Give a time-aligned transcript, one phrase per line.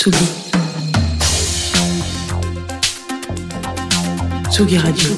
[0.00, 0.16] Tsugi.
[4.48, 5.10] Tsugi Radio.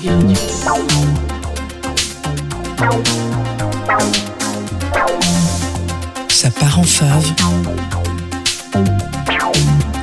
[6.28, 7.32] Ça part en fave.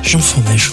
[0.02, 0.72] Jean Fromageau.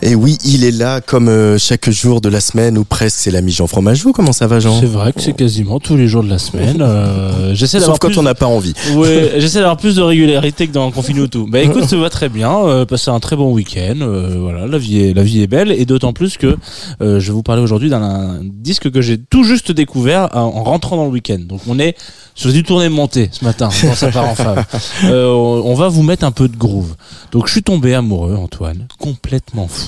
[0.00, 3.18] Et oui, il est là comme euh, chaque jour de la semaine ou presque.
[3.18, 4.12] C'est l'ami Jean Fromageau.
[4.12, 4.78] Comment ça va, Jean?
[4.78, 6.80] C'est vrai que c'est quasiment tous les jours de la semaine.
[6.80, 8.18] Euh, j'essaie Sauf quand plus...
[8.18, 8.74] on n'a pas envie.
[8.94, 11.48] Ouais, j'essaie d'avoir plus de régularité que dans Confine tout.
[11.50, 12.56] Bah écoute, ça va très bien.
[12.58, 13.96] Euh, passer un très bon week-end.
[14.00, 16.56] Euh, voilà, la vie est la vie est belle et d'autant plus que
[17.02, 20.64] euh, je vais vous parler aujourd'hui d'un disque que j'ai tout juste découvert en en
[20.64, 21.40] rentrant dans le week-end.
[21.40, 21.96] Donc on est
[22.38, 24.64] sur du tournée montée ce matin sa part en fave.
[25.04, 26.94] Euh, on va vous mettre un peu de groove.
[27.32, 29.87] Donc je suis tombé amoureux, Antoine, complètement fou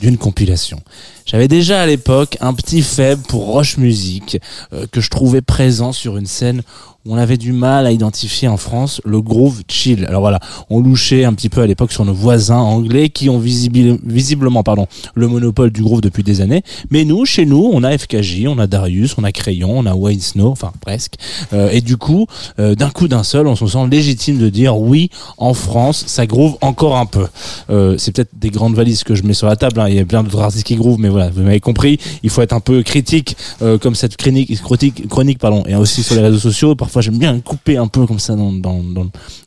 [0.00, 0.80] d'une compilation.
[1.26, 4.38] J'avais déjà à l'époque un petit faible pour Roche Music
[4.72, 6.62] euh, que je trouvais présent sur une scène
[7.06, 10.06] où on avait du mal à identifier en France le groove chill.
[10.06, 13.38] Alors voilà, on louchait un petit peu à l'époque sur nos voisins anglais qui ont
[13.38, 16.62] visible- visiblement pardon, le monopole du groove depuis des années.
[16.90, 19.94] Mais nous, chez nous, on a FKJ, on a Darius, on a Crayon, on a
[19.94, 21.14] Wayne Snow, enfin presque.
[21.52, 22.26] Euh, et du coup,
[22.58, 26.26] euh, d'un coup d'un seul, on se sent légitime de dire oui, en France, ça
[26.26, 27.26] groove encore un peu.
[27.68, 29.78] Euh, c'est peut-être des grandes valises que je mets sur la table.
[29.80, 29.88] hein.
[29.94, 31.98] Il y a plein d'autres artistes qui groove, mais voilà, vous m'avez compris.
[32.24, 36.02] Il faut être un peu critique, euh, comme cette chronique, chronique, chronique pardon, et aussi
[36.02, 36.74] sur les réseaux sociaux.
[36.74, 38.50] Parfois, j'aime bien couper un peu comme ça dans,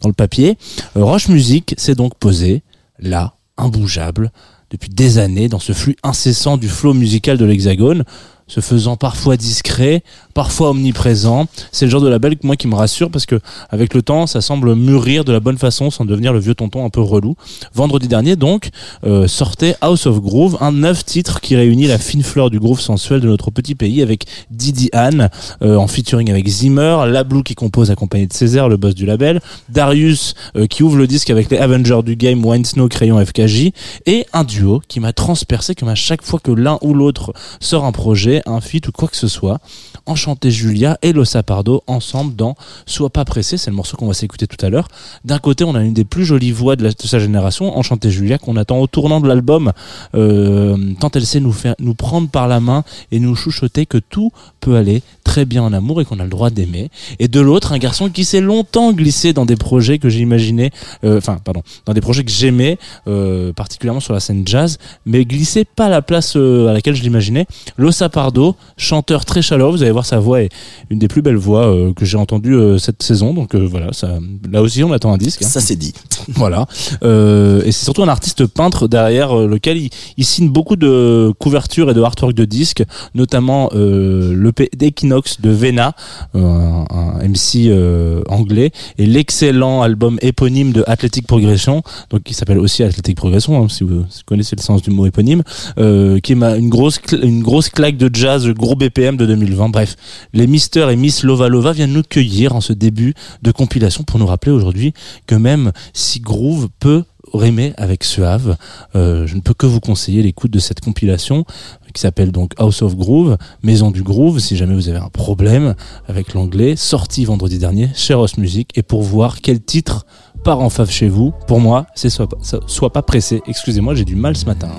[0.06, 0.58] le papier.
[0.96, 2.62] Euh, Roche Music s'est donc posé
[3.00, 4.32] là, imbougeable,
[4.72, 8.04] depuis des années, dans ce flux incessant du flow musical de l'Hexagone
[8.48, 10.04] se faisant parfois discret,
[10.34, 11.48] parfois omniprésent.
[11.72, 14.42] C'est le genre de label moi qui me rassure parce que avec le temps, ça
[14.42, 17.36] semble mûrir de la bonne façon sans devenir le vieux tonton un peu relou.
[17.74, 18.70] Vendredi dernier donc
[19.06, 22.80] euh, sortait House of Groove, un neuf titre qui réunit la fine fleur du groove
[22.80, 25.30] sensuel de notre petit pays avec Didi Anne
[25.62, 29.42] euh, en featuring avec Zimmer, Lablou qui compose accompagné de Césaire, le boss du label,
[29.70, 33.72] Darius euh, qui ouvre le disque avec les Avengers du game, Wine Snow, Crayon, FKJ
[34.06, 37.86] et un duo qui m'a transpercé comme à chaque fois que l'un ou l'autre sort
[37.86, 39.60] un projet, un feat ou quoi que ce soit.
[40.06, 42.56] Enchanté Julia et Losa Pardo ensemble dans
[42.86, 44.88] Sois pas pressé, c'est le morceau qu'on va s'écouter tout à l'heure.
[45.26, 48.56] D'un côté, on a une des plus jolies voix de, sa génération, Enchanté Julia, qu'on
[48.56, 49.74] attend au tournant de l'album,
[50.16, 53.98] euh, tant elle sait nous faire, nous prendre par la main et nous chuchoter que
[53.98, 54.32] tout
[54.68, 56.90] peut aller très bien en amour et qu'on a le droit d'aimer.
[57.20, 60.72] Et de l'autre, un garçon qui s'est longtemps glissé dans des projets que j'imaginais,
[61.06, 65.24] euh, enfin, pardon, dans des projets que j'aimais, euh, particulièrement sur la scène jazz, mais
[65.24, 67.46] glissé pas à la place euh, à laquelle je l'imaginais.
[67.78, 70.50] Losa Pardo, chanteur très chaleureux, vous allez voir sa voix est
[70.90, 74.20] une des plus belles voix euh, que j'ai entendues cette saison, donc voilà, ça,
[74.52, 75.44] là aussi on attend un disque.
[75.44, 75.48] hein.
[75.48, 75.94] Ça, c'est dit.
[76.30, 76.66] Voilà.
[77.04, 81.90] Euh, et c'est surtout un artiste peintre derrière lequel il, il signe beaucoup de couvertures
[81.90, 82.84] et de artwork de disques,
[83.16, 85.94] notamment euh, l'EP d'Equinox de Vena,
[86.36, 92.34] euh, un, un MC euh, anglais, et l'excellent album éponyme de Athletic Progression, donc qui
[92.34, 95.44] s'appelle aussi Athletic Progression, hein, si vous connaissez le sens du mot éponyme,
[95.80, 99.70] euh, qui est une grosse une grosse claque de jazz, gros BPM de 2020.
[99.70, 99.96] Bref,
[100.34, 104.20] les Mister et Miss Lova Lova viennent nous cueillir en ce début de compilation pour
[104.20, 104.94] nous rappeler aujourd'hui
[105.26, 107.04] que même si groove peut
[107.34, 108.56] rimer avec suave,
[108.96, 111.46] euh, je ne peux que vous conseiller l'écoute de cette compilation
[111.94, 115.74] qui s'appelle donc House of Groove, Maison du Groove, si jamais vous avez un problème
[116.08, 120.06] avec l'anglais, sorti vendredi dernier chez Ross Music, et pour voir quel titre
[120.44, 123.42] part en fave chez vous, pour moi, c'est soit, pas- soit pas pressé.
[123.48, 124.70] Excusez-moi, j'ai du mal ce matin.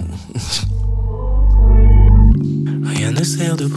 [2.85, 3.69] Rien ne sert de.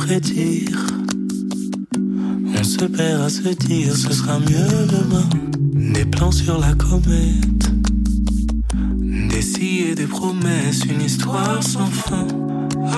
[2.59, 5.27] On se perd à se ce sera mieux demain.
[5.93, 7.80] Des plans sur la comète.
[9.61, 12.25] Des promesses, une histoire sans fin.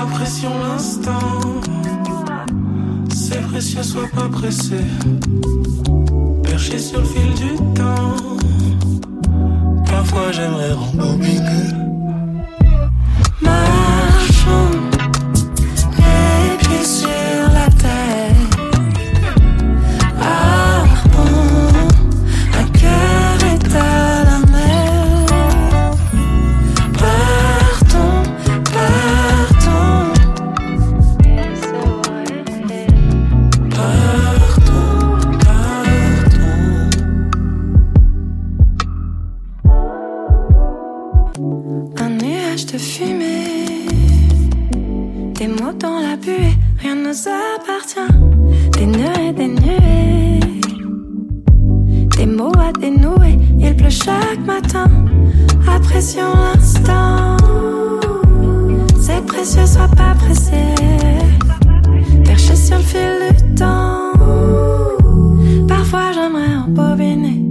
[0.01, 1.41] Apprécions l'instant.
[3.13, 4.77] C'est précieux, sois pas pressé.
[6.41, 8.15] Perché sur le fil du temps.
[9.87, 11.73] Parfois j'aimerais rembobiner.
[45.43, 48.13] Des mots dans la buée, rien ne nous appartient.
[48.77, 50.39] Des nœuds des nuées.
[52.15, 54.89] Des mots à dénouer, il pleut chaque matin.
[55.67, 57.35] Apprécions l'instant.
[59.01, 60.63] C'est précieux, sois pas pressé.
[62.23, 64.13] Perché sur le fil du temps.
[65.67, 67.43] Parfois j'aimerais embobiner.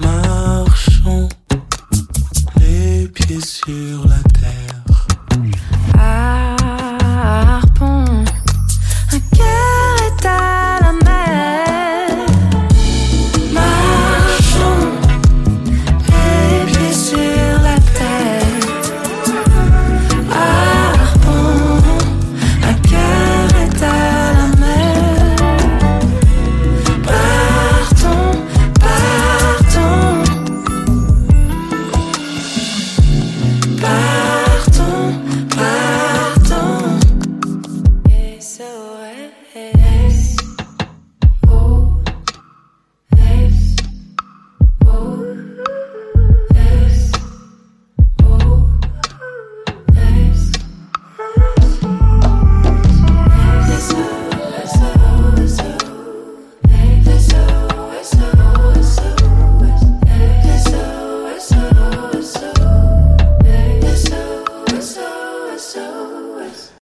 [0.00, 1.28] Marchons,
[2.60, 4.23] les pieds sur la